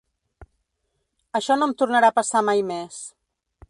Això 1.41 1.59
no 1.59 1.69
em 1.69 1.77
tornarà 1.83 2.11
a 2.13 2.19
passar 2.19 2.47
mai 2.53 2.69
més. 2.75 3.03